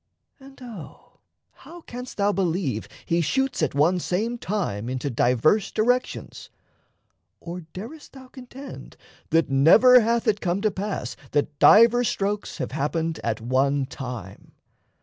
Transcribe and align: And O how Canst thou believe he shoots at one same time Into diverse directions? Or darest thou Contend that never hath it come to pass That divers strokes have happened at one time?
And 0.39 0.59
O 0.63 1.19
how 1.51 1.81
Canst 1.81 2.17
thou 2.17 2.31
believe 2.31 2.87
he 3.05 3.21
shoots 3.21 3.61
at 3.61 3.75
one 3.75 3.99
same 3.99 4.39
time 4.39 4.89
Into 4.89 5.11
diverse 5.11 5.69
directions? 5.71 6.49
Or 7.39 7.61
darest 7.71 8.13
thou 8.13 8.27
Contend 8.27 8.97
that 9.29 9.51
never 9.51 9.99
hath 9.99 10.27
it 10.27 10.41
come 10.41 10.59
to 10.61 10.71
pass 10.71 11.15
That 11.33 11.59
divers 11.59 12.07
strokes 12.09 12.57
have 12.57 12.71
happened 12.71 13.19
at 13.23 13.41
one 13.41 13.85
time? 13.85 14.53